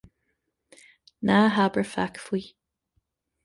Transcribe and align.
Ná 1.25 1.37
habair 1.55 1.87
faic 1.93 2.13
faoi. 2.25 2.43